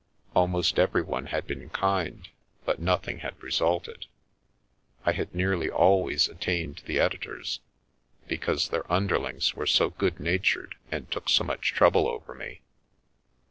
Almost 0.33 0.79
everyone 0.79 1.27
had 1.27 1.45
been 1.45 1.69
kind, 1.69 2.27
but 2.65 2.79
nothing 2.79 3.19
had 3.19 3.35
re 3.39 3.51
sulted. 3.51 4.07
I 5.05 5.11
had 5.11 5.35
nearly 5.35 5.69
always 5.69 6.27
attained 6.27 6.81
the 6.87 6.99
editors, 6.99 7.59
be 8.27 8.39
cause 8.39 8.69
their 8.69 8.91
underlings 8.91 9.53
were 9.53 9.67
so 9.67 9.91
good 9.91 10.19
natured 10.19 10.73
and 10.89 11.11
took 11.11 11.29
so 11.29 11.43
much 11.43 11.73
trouble 11.73 12.07
over 12.07 12.33
me. 12.33 12.61